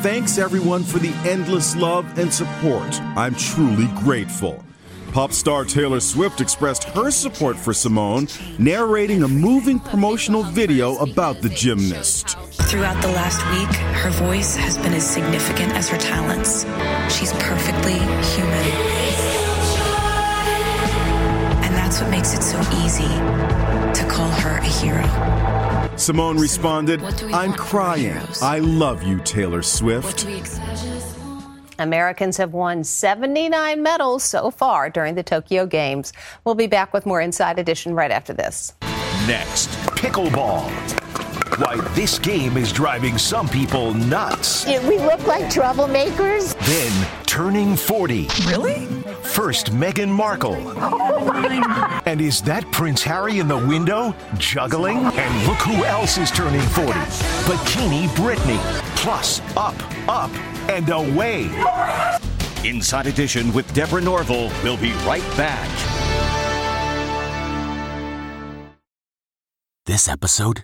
Thanks 0.01 0.39
everyone 0.39 0.83
for 0.83 0.97
the 0.97 1.13
endless 1.29 1.75
love 1.75 2.17
and 2.17 2.33
support. 2.33 2.99
I'm 3.15 3.35
truly 3.35 3.87
grateful. 4.03 4.63
Pop 5.11 5.33
star 5.33 5.65
Taylor 5.65 5.99
Swift 5.99 6.39
expressed 6.39 6.85
her 6.85 7.11
support 7.11 7.57
for 7.57 7.73
Simone, 7.73 8.27
narrating 8.57 9.23
a 9.23 9.27
moving 9.27 9.77
promotional 9.77 10.41
video 10.41 10.95
about 10.97 11.41
the 11.41 11.49
gymnast. 11.49 12.37
Throughout 12.71 13.01
the 13.01 13.09
last 13.09 13.45
week, 13.51 13.75
her 13.97 14.11
voice 14.11 14.55
has 14.55 14.77
been 14.77 14.93
as 14.93 15.05
significant 15.05 15.73
as 15.73 15.89
her 15.89 15.97
talents. 15.97 16.63
She's 17.13 17.33
perfectly 17.33 17.95
human. 17.95 18.65
And 21.65 21.75
that's 21.75 21.99
what 21.99 22.09
makes 22.09 22.33
it 22.33 22.41
so 22.41 22.57
easy 22.81 23.03
to 23.03 24.07
call 24.09 24.29
her 24.29 24.59
a 24.59 24.63
hero. 24.63 25.97
Simone 25.97 26.37
responded, 26.37 27.03
I'm 27.33 27.51
crying. 27.51 28.17
I 28.41 28.59
love 28.59 29.03
you, 29.03 29.19
Taylor 29.19 29.63
Swift. 29.63 30.25
Americans 31.77 32.37
have 32.37 32.53
won 32.53 32.85
79 32.85 33.83
medals 33.83 34.23
so 34.23 34.49
far 34.49 34.89
during 34.89 35.15
the 35.15 35.23
Tokyo 35.23 35.65
Games. 35.65 36.13
We'll 36.45 36.55
be 36.55 36.67
back 36.67 36.93
with 36.93 37.05
more 37.05 37.19
Inside 37.19 37.59
Edition 37.59 37.95
right 37.95 38.11
after 38.11 38.31
this. 38.31 38.71
Next, 39.27 39.67
pickleball. 39.97 41.00
Why 41.58 41.75
this 41.96 42.17
game 42.17 42.55
is 42.55 42.72
driving 42.72 43.17
some 43.17 43.48
people 43.48 43.93
nuts. 43.93 44.63
Did 44.63 44.88
we 44.88 44.98
look 45.00 45.25
like 45.27 45.46
troublemakers? 45.46 46.55
Then, 46.65 47.08
turning 47.25 47.75
40. 47.75 48.29
Really? 48.48 48.86
First, 49.24 49.72
Meghan 49.72 50.08
Markle. 50.10 50.55
Oh 50.77 52.01
and 52.05 52.22
is 52.22 52.41
that 52.43 52.70
Prince 52.72 53.03
Harry 53.03 53.39
in 53.39 53.48
the 53.48 53.58
window, 53.58 54.15
juggling? 54.38 54.98
And 54.98 55.48
look 55.48 55.58
who 55.60 55.84
else 55.84 56.17
is 56.17 56.31
turning 56.31 56.62
40. 56.62 56.91
Bikini 56.93 58.08
Britney. 58.10 58.60
Plus, 58.96 59.41
up, 59.58 59.75
up, 60.08 60.31
and 60.70 60.89
away. 60.89 61.50
Inside 62.63 63.08
Edition 63.08 63.51
with 63.53 63.72
Deborah 63.74 64.01
Norville 64.01 64.51
will 64.63 64.77
be 64.77 64.93
right 65.05 65.25
back. 65.36 65.67
This 69.86 70.08
episode 70.08 70.63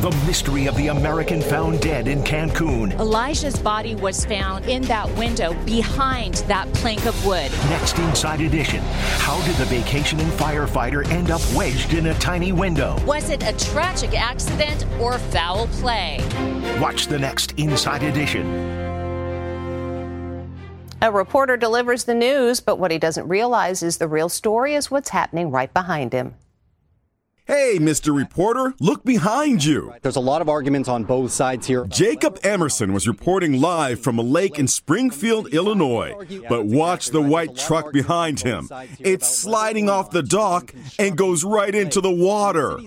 The 0.00 0.10
mystery 0.26 0.66
of 0.66 0.76
the 0.76 0.88
American 0.88 1.40
found 1.40 1.80
dead 1.80 2.06
in 2.06 2.22
Cancun. 2.22 2.92
Elijah's 3.00 3.58
body 3.58 3.94
was 3.94 4.24
found 4.24 4.66
in 4.66 4.82
that 4.82 5.08
window 5.16 5.54
behind 5.64 6.34
that 6.48 6.72
plank 6.74 7.06
of 7.06 7.26
wood. 7.26 7.50
Next 7.70 7.98
Inside 7.98 8.40
Edition. 8.42 8.80
How 9.18 9.40
did 9.46 9.56
the 9.56 9.64
vacationing 9.64 10.26
firefighter 10.28 11.08
end 11.10 11.30
up 11.30 11.40
wedged 11.54 11.94
in 11.94 12.06
a 12.06 12.14
tiny 12.18 12.52
window? 12.52 12.96
Was 13.06 13.30
it 13.30 13.42
a 13.42 13.56
tragic 13.72 14.12
accident 14.12 14.84
or 15.00 15.18
foul 15.18 15.66
play? 15.68 16.18
Watch 16.80 17.06
the 17.06 17.18
next 17.18 17.52
Inside 17.52 18.02
Edition. 18.02 18.46
A 21.02 21.10
reporter 21.12 21.56
delivers 21.56 22.04
the 22.04 22.14
news, 22.14 22.60
but 22.60 22.78
what 22.78 22.90
he 22.90 22.98
doesn't 22.98 23.28
realize 23.28 23.82
is 23.82 23.98
the 23.98 24.08
real 24.08 24.28
story 24.28 24.74
is 24.74 24.90
what's 24.90 25.10
happening 25.10 25.50
right 25.50 25.72
behind 25.72 26.12
him. 26.12 26.34
Hey, 27.46 27.78
Mr. 27.78 28.12
Reporter, 28.12 28.74
look 28.80 29.04
behind 29.04 29.64
you. 29.64 29.94
There's 30.02 30.16
a 30.16 30.20
lot 30.20 30.42
of 30.42 30.48
arguments 30.48 30.88
on 30.88 31.04
both 31.04 31.30
sides 31.30 31.64
here. 31.64 31.84
Jacob 31.86 32.40
Emerson 32.42 32.92
was 32.92 33.06
reporting 33.06 33.60
live 33.60 34.00
from 34.00 34.18
a 34.18 34.22
lake 34.22 34.58
in 34.58 34.66
Springfield, 34.66 35.54
Illinois. 35.54 36.14
But 36.48 36.66
watch 36.66 37.10
the 37.10 37.22
white 37.22 37.54
truck 37.54 37.92
behind 37.92 38.40
him. 38.40 38.68
It's 38.98 39.28
sliding 39.28 39.88
off 39.88 40.10
the 40.10 40.24
dock 40.24 40.74
and 40.98 41.16
goes 41.16 41.44
right 41.44 41.72
into 41.72 42.00
the 42.00 42.10
water. 42.10 42.78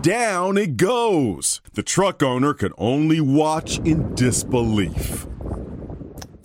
Down 0.00 0.56
it 0.56 0.78
goes. 0.78 1.60
The 1.74 1.82
truck 1.82 2.22
owner 2.22 2.54
could 2.54 2.72
only 2.78 3.20
watch 3.20 3.80
in 3.80 4.14
disbelief. 4.14 5.26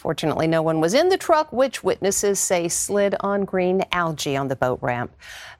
Fortunately, 0.04 0.48
no 0.48 0.62
one 0.62 0.82
was 0.82 0.94
in 0.94 1.08
the 1.08 1.18
truck, 1.18 1.54
which 1.54 1.82
witnesses 1.82 2.38
say 2.38 2.68
slid 2.68 3.16
on 3.22 3.46
green 3.46 3.86
algae 3.94 4.36
on 4.36 4.50
the 4.50 4.56
boat 4.58 4.80
ramp. 4.82 5.14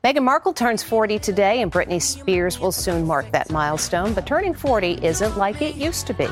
Meghan 0.04 0.24
Markle 0.24 0.52
turns 0.52 0.84
40 0.84 1.18
today, 1.20 1.62
and 1.62 1.72
Britney 1.72 2.02
Spears 2.02 2.60
will 2.60 2.74
soon 2.74 3.08
mark 3.08 3.32
that 3.32 3.50
milestone. 3.50 4.14
But 4.14 4.28
turning 4.28 4.54
40 4.54 5.00
isn't 5.02 5.38
like 5.38 5.62
it 5.62 5.76
used 5.76 6.08
to 6.08 6.14
be. 6.14 6.28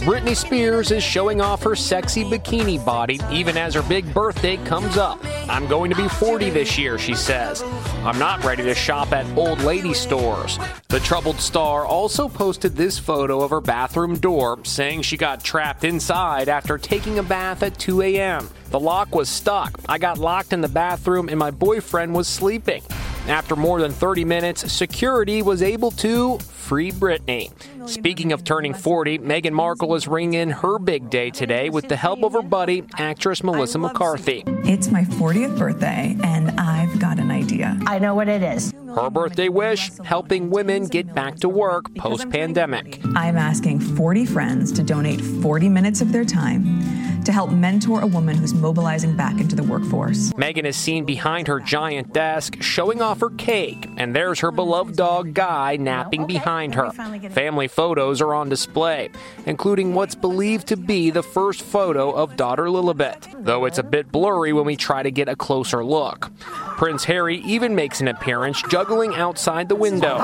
Britney 0.00 0.34
Spears 0.34 0.90
is 0.90 1.02
showing 1.02 1.40
off 1.40 1.62
her 1.62 1.76
sexy 1.76 2.24
bikini 2.24 2.82
body 2.84 3.20
even 3.30 3.56
as 3.56 3.74
her 3.74 3.82
big 3.82 4.12
birthday 4.14 4.56
comes 4.58 4.96
up. 4.96 5.18
I'm 5.48 5.66
going 5.66 5.90
to 5.90 5.96
be 5.96 6.08
40 6.08 6.50
this 6.50 6.78
year, 6.78 6.98
she 6.98 7.14
says. 7.14 7.62
I'm 8.04 8.18
not 8.18 8.42
ready 8.44 8.62
to 8.62 8.74
shop 8.74 9.12
at 9.12 9.26
old 9.36 9.60
lady 9.60 9.94
stores. 9.94 10.58
The 10.88 11.00
troubled 11.00 11.40
star 11.40 11.84
also 11.84 12.28
posted 12.28 12.76
this 12.76 12.98
photo 12.98 13.42
of 13.42 13.50
her 13.50 13.60
bathroom 13.60 14.16
door, 14.18 14.60
saying 14.62 15.02
she 15.02 15.16
got 15.16 15.42
trapped 15.42 15.84
inside 15.84 16.48
after 16.48 16.78
taking 16.78 17.18
a 17.18 17.22
bath 17.28 17.62
at 17.62 17.78
2 17.78 18.02
a.m. 18.02 18.48
The 18.70 18.80
lock 18.80 19.14
was 19.14 19.28
stuck. 19.28 19.78
I 19.88 19.98
got 19.98 20.18
locked 20.18 20.52
in 20.52 20.60
the 20.60 20.68
bathroom 20.68 21.28
and 21.28 21.38
my 21.38 21.50
boyfriend 21.50 22.14
was 22.14 22.26
sleeping. 22.26 22.82
After 23.28 23.56
more 23.56 23.78
than 23.80 23.92
30 23.92 24.24
minutes, 24.24 24.72
security 24.72 25.42
was 25.42 25.62
able 25.62 25.90
to 25.92 26.38
free 26.38 26.90
Britney. 26.90 27.52
Speaking 27.86 28.32
of 28.32 28.42
turning 28.44 28.72
40, 28.72 29.18
Meghan 29.18 29.52
Markle 29.52 29.94
is 29.94 30.08
ringing 30.08 30.40
in 30.40 30.50
her 30.50 30.78
big 30.78 31.10
day 31.10 31.30
today 31.30 31.68
with 31.68 31.88
the 31.88 31.96
help 31.96 32.22
of 32.22 32.32
her 32.32 32.42
buddy, 32.42 32.84
actress 32.96 33.42
Melissa 33.42 33.78
McCarthy. 33.78 34.44
It's 34.46 34.88
my 34.88 35.04
40th 35.04 35.58
birthday, 35.58 36.16
and 36.22 36.50
I've 36.60 36.98
got 36.98 37.18
an 37.18 37.30
idea. 37.30 37.78
I 37.86 37.98
know 37.98 38.14
what 38.14 38.28
it 38.28 38.42
is. 38.42 38.72
Her 38.94 39.10
birthday 39.10 39.48
wish 39.48 39.90
helping 40.04 40.48
women 40.48 40.86
get 40.86 41.14
back 41.14 41.36
to 41.40 41.48
work 41.48 41.94
post 41.96 42.30
pandemic. 42.30 43.00
I'm 43.14 43.36
asking 43.36 43.80
40 43.80 44.24
friends 44.26 44.72
to 44.72 44.82
donate 44.82 45.20
40 45.20 45.68
minutes 45.68 46.00
of 46.00 46.12
their 46.12 46.24
time 46.24 47.07
to 47.28 47.32
help 47.32 47.50
mentor 47.50 48.00
a 48.00 48.06
woman 48.06 48.34
who's 48.38 48.54
mobilizing 48.54 49.14
back 49.14 49.38
into 49.38 49.54
the 49.54 49.62
workforce. 49.62 50.32
Meghan 50.32 50.64
is 50.64 50.78
seen 50.78 51.04
behind 51.04 51.46
her 51.46 51.60
giant 51.60 52.14
desk 52.14 52.56
showing 52.62 53.02
off 53.02 53.20
her 53.20 53.28
cake, 53.28 53.86
and 53.98 54.16
there's 54.16 54.40
her 54.40 54.50
beloved 54.50 54.96
dog 54.96 55.34
Guy 55.34 55.76
napping 55.76 56.26
behind 56.26 56.74
her. 56.74 56.90
Family 57.28 57.68
photos 57.68 58.22
are 58.22 58.32
on 58.32 58.48
display, 58.48 59.10
including 59.44 59.92
what's 59.92 60.14
believed 60.14 60.68
to 60.68 60.76
be 60.78 61.10
the 61.10 61.22
first 61.22 61.60
photo 61.60 62.10
of 62.12 62.34
daughter 62.34 62.64
Lilibet, 62.64 63.44
though 63.44 63.66
it's 63.66 63.76
a 63.76 63.82
bit 63.82 64.10
blurry 64.10 64.54
when 64.54 64.64
we 64.64 64.74
try 64.74 65.02
to 65.02 65.10
get 65.10 65.28
a 65.28 65.36
closer 65.36 65.84
look. 65.84 66.30
Prince 66.78 67.04
Harry 67.04 67.38
even 67.40 67.74
makes 67.74 68.00
an 68.00 68.08
appearance 68.08 68.62
juggling 68.70 69.14
outside 69.16 69.68
the 69.68 69.74
window. 69.74 70.16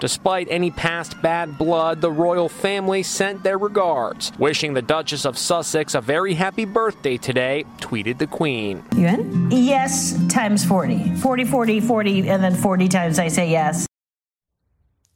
Despite 0.00 0.48
any 0.50 0.70
past 0.70 1.22
bad 1.22 1.56
blood, 1.56 2.02
the 2.02 2.10
royal 2.10 2.50
family 2.50 3.02
sent 3.02 3.42
their 3.42 3.56
regards, 3.56 4.32
wishing 4.38 4.74
the 4.74 4.82
Duchess 4.82 5.24
of 5.24 5.38
Sussex 5.38 5.61
a 5.94 6.00
very 6.00 6.34
happy 6.34 6.64
birthday 6.64 7.16
today, 7.16 7.64
tweeted 7.78 8.18
the 8.18 8.26
Queen. 8.26 8.84
You 8.96 9.06
in? 9.06 9.50
Yes, 9.50 10.18
times 10.28 10.64
40. 10.64 11.16
40, 11.16 11.44
40, 11.44 11.80
40, 11.80 12.28
and 12.28 12.42
then 12.42 12.54
40 12.54 12.88
times 12.88 13.18
I 13.18 13.28
say 13.28 13.50
yes. 13.50 13.86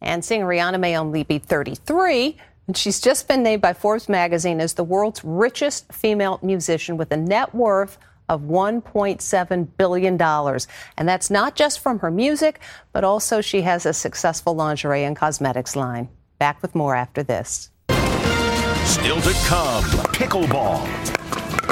And 0.01 0.25
singer 0.25 0.47
Rihanna 0.47 0.79
may 0.79 0.97
only 0.97 1.25
be 1.25 1.39
33, 1.39 2.37
and 2.67 2.77
she's 2.77 3.01
just 3.01 3.29
been 3.29 3.43
named 3.43 3.63
by 3.63 3.73
Forbes 3.73 4.09
magazine 4.09 4.61
as 4.61 4.75
the 4.75 4.85
world's 4.85 5.25
richest 5.25 5.93
female 5.93 6.39
musician 6.43 6.97
with 6.97 7.11
a 7.13 7.17
net 7.17 7.55
worth 7.55 7.99
of 8.29 8.43
$1.7 8.43 9.69
billion. 9.77 10.21
And 10.21 11.09
that's 11.09 11.31
not 11.31 11.55
just 11.55 11.81
from 11.81 11.99
her 12.01 12.11
music, 12.11 12.61
but 12.93 13.05
also 13.05 13.41
she 13.41 13.63
has 13.63 13.87
a 13.87 13.93
successful 13.93 14.55
lingerie 14.55 15.05
and 15.05 15.17
cosmetics 15.17 15.77
line. 15.77 16.09
Back 16.39 16.61
with 16.63 16.75
more 16.75 16.95
after 16.95 17.23
this. 17.23 17.71
Still 18.87 19.21
to 19.21 19.33
come, 19.47 19.83
pickleball. 20.15 20.87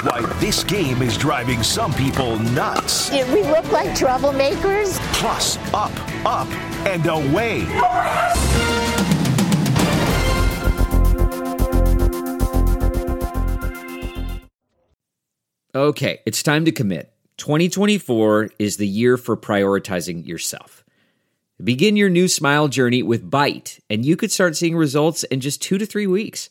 Why 0.04 0.20
this 0.40 0.64
game 0.64 1.00
is 1.00 1.16
driving 1.16 1.62
some 1.62 1.94
people 1.94 2.40
nuts. 2.40 3.08
Did 3.08 3.32
we 3.32 3.44
look 3.44 3.70
like 3.70 3.90
troublemakers? 3.90 4.98
Plus, 5.14 5.56
up, 5.72 5.92
up, 6.26 6.48
and 6.84 7.06
away. 7.06 7.62
Okay, 15.72 16.20
it's 16.26 16.42
time 16.42 16.64
to 16.64 16.72
commit. 16.72 17.12
2024 17.36 18.50
is 18.58 18.76
the 18.76 18.88
year 18.88 19.16
for 19.16 19.36
prioritizing 19.36 20.26
yourself. 20.26 20.84
Begin 21.62 21.96
your 21.96 22.10
new 22.10 22.26
smile 22.26 22.66
journey 22.66 23.04
with 23.04 23.30
Byte, 23.30 23.78
and 23.88 24.04
you 24.04 24.16
could 24.16 24.32
start 24.32 24.56
seeing 24.56 24.76
results 24.76 25.22
in 25.22 25.38
just 25.38 25.62
two 25.62 25.78
to 25.78 25.86
three 25.86 26.08
weeks. 26.08 26.50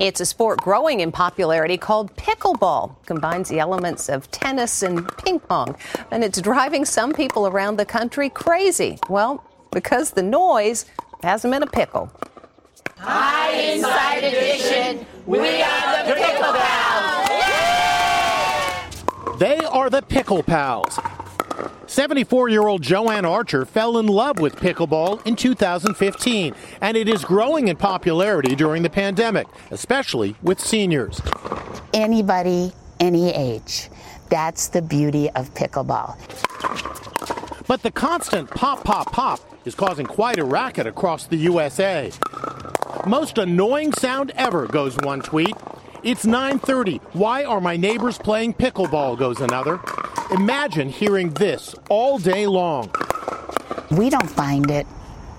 It's 0.00 0.20
a 0.20 0.26
sport 0.26 0.60
growing 0.60 0.98
in 0.98 1.12
popularity 1.12 1.76
called 1.76 2.16
pickleball. 2.16 2.96
Combines 3.06 3.48
the 3.48 3.60
elements 3.60 4.08
of 4.08 4.28
tennis 4.32 4.82
and 4.82 5.06
ping 5.18 5.38
pong, 5.38 5.76
and 6.10 6.24
it's 6.24 6.40
driving 6.40 6.84
some 6.84 7.12
people 7.12 7.46
around 7.46 7.76
the 7.76 7.86
country 7.86 8.28
crazy. 8.28 8.98
Well, 9.08 9.44
because 9.70 10.10
the 10.10 10.22
noise 10.22 10.86
has 11.22 11.42
them 11.42 11.54
in 11.54 11.62
a 11.62 11.66
pickle. 11.68 12.10
Hi, 12.98 13.52
Inside 13.52 14.24
Edition. 14.24 15.06
We 15.26 15.62
are 15.62 16.06
the 16.08 16.14
Pickle 16.14 16.52
Pals. 16.54 17.28
They 19.38 19.58
are 19.58 19.90
the 19.90 20.02
Pickle 20.02 20.42
Pals. 20.42 20.98
74 21.86 22.48
year 22.48 22.66
old 22.66 22.82
Joanne 22.82 23.24
Archer 23.24 23.64
fell 23.64 23.98
in 23.98 24.06
love 24.06 24.38
with 24.38 24.56
pickleball 24.56 25.24
in 25.26 25.36
2015, 25.36 26.54
and 26.80 26.96
it 26.96 27.08
is 27.08 27.24
growing 27.24 27.68
in 27.68 27.76
popularity 27.76 28.54
during 28.54 28.82
the 28.82 28.90
pandemic, 28.90 29.46
especially 29.70 30.34
with 30.42 30.58
seniors. 30.60 31.20
Anybody, 31.92 32.72
any 33.00 33.32
age. 33.34 33.90
That's 34.30 34.68
the 34.68 34.82
beauty 34.82 35.30
of 35.30 35.52
pickleball. 35.54 36.16
But 37.66 37.82
the 37.82 37.90
constant 37.90 38.50
pop, 38.50 38.84
pop, 38.84 39.12
pop 39.12 39.40
is 39.64 39.74
causing 39.74 40.06
quite 40.06 40.38
a 40.38 40.44
racket 40.44 40.86
across 40.86 41.26
the 41.26 41.36
USA. 41.36 42.10
Most 43.06 43.38
annoying 43.38 43.92
sound 43.92 44.32
ever, 44.36 44.66
goes 44.66 44.96
one 45.02 45.20
tweet. 45.20 45.54
It's 46.02 46.26
9:30. 46.26 47.00
Why 47.14 47.44
are 47.44 47.60
my 47.60 47.76
neighbors 47.76 48.18
playing 48.18 48.54
pickleball? 48.54 49.16
goes 49.18 49.40
another. 49.40 49.80
Imagine 50.34 50.88
hearing 50.88 51.30
this 51.30 51.76
all 51.88 52.18
day 52.18 52.48
long. 52.48 52.90
We 53.92 54.10
don't 54.10 54.28
find 54.28 54.68
it 54.68 54.84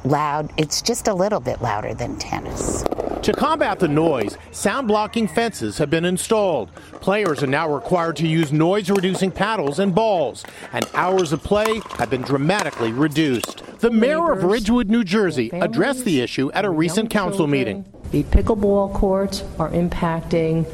loud. 0.05 0.53
It's 0.55 0.81
just 0.81 1.09
a 1.09 1.13
little 1.13 1.41
bit 1.41 1.61
louder 1.61 1.93
than 1.93 2.17
tennis. 2.17 2.81
To 3.23 3.33
combat 3.33 3.79
the 3.79 3.89
noise, 3.89 4.37
sound 4.51 4.87
blocking 4.87 5.27
fences 5.27 5.77
have 5.79 5.89
been 5.89 6.05
installed. 6.05 6.73
Players 7.01 7.43
are 7.43 7.47
now 7.47 7.69
required 7.69 8.15
to 8.17 8.27
use 8.27 8.53
noise 8.53 8.89
reducing 8.89 9.31
paddles 9.31 9.79
and 9.79 9.93
balls, 9.93 10.45
and 10.71 10.89
hours 10.93 11.33
of 11.33 11.43
play 11.43 11.81
have 11.97 12.09
been 12.09 12.21
dramatically 12.21 12.93
reduced. 12.93 13.65
The 13.79 13.91
mayor 13.91 14.31
of 14.31 14.45
Ridgewood, 14.45 14.89
New 14.89 15.03
Jersey, 15.03 15.49
addressed 15.51 16.05
the 16.05 16.21
issue 16.21 16.53
at 16.53 16.63
a 16.63 16.69
recent 16.69 17.09
council 17.09 17.47
meeting. 17.47 17.83
The 18.11 18.23
pickleball 18.23 18.93
courts 18.93 19.43
are 19.59 19.71
impacting 19.71 20.65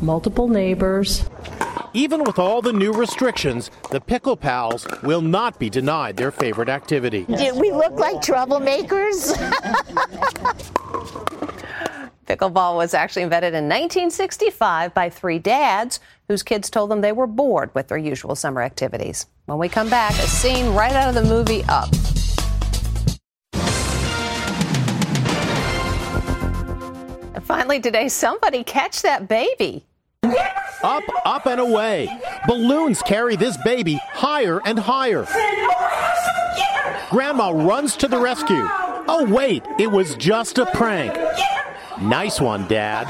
multiple 0.00 0.48
neighbors. 0.48 1.24
Even 1.94 2.22
with 2.24 2.38
all 2.38 2.60
the 2.60 2.72
new 2.72 2.92
restrictions, 2.92 3.70
the 3.90 4.00
Pickle 4.00 4.36
Pals 4.36 4.86
will 5.02 5.22
not 5.22 5.58
be 5.58 5.70
denied 5.70 6.16
their 6.16 6.30
favorite 6.30 6.68
activity. 6.68 7.24
Did 7.24 7.56
we 7.56 7.72
look 7.72 7.92
like 7.94 8.16
troublemakers? 8.16 9.34
Pickleball 12.26 12.76
was 12.76 12.92
actually 12.92 13.22
invented 13.22 13.54
in 13.54 13.64
1965 13.64 14.92
by 14.92 15.08
three 15.08 15.38
dads 15.38 15.98
whose 16.28 16.42
kids 16.42 16.68
told 16.68 16.90
them 16.90 17.00
they 17.00 17.12
were 17.12 17.26
bored 17.26 17.74
with 17.74 17.88
their 17.88 17.96
usual 17.96 18.36
summer 18.36 18.60
activities. 18.60 19.24
When 19.46 19.56
we 19.56 19.70
come 19.70 19.88
back, 19.88 20.12
a 20.12 20.26
scene 20.26 20.74
right 20.74 20.92
out 20.92 21.08
of 21.08 21.14
the 21.14 21.24
movie 21.24 21.64
Up. 21.70 21.88
And 27.34 27.42
finally, 27.42 27.80
today, 27.80 28.08
somebody 28.08 28.62
catch 28.62 29.00
that 29.00 29.26
baby. 29.26 29.87
Up, 30.82 31.02
up, 31.24 31.46
and 31.46 31.60
away. 31.60 32.08
Balloons 32.46 33.02
carry 33.02 33.36
this 33.36 33.56
baby 33.58 34.00
higher 34.12 34.60
and 34.64 34.78
higher. 34.78 35.26
Grandma 37.10 37.50
runs 37.50 37.96
to 37.96 38.08
the 38.08 38.18
rescue. 38.18 38.62
Oh, 39.10 39.26
wait, 39.28 39.64
it 39.78 39.90
was 39.90 40.14
just 40.16 40.58
a 40.58 40.66
prank. 40.66 41.16
Nice 42.00 42.40
one, 42.40 42.66
Dad. 42.68 43.06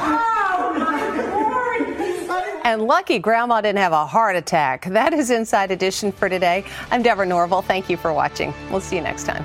And 2.64 2.82
lucky 2.82 3.18
Grandma 3.18 3.60
didn't 3.60 3.78
have 3.78 3.92
a 3.92 4.06
heart 4.06 4.36
attack. 4.36 4.84
That 4.86 5.12
is 5.12 5.30
Inside 5.30 5.70
Edition 5.70 6.12
for 6.12 6.28
today. 6.28 6.64
I'm 6.90 7.02
Deborah 7.02 7.26
Norville. 7.26 7.62
Thank 7.62 7.90
you 7.90 7.96
for 7.96 8.12
watching. 8.12 8.54
We'll 8.70 8.80
see 8.80 8.96
you 8.96 9.02
next 9.02 9.24
time. 9.24 9.44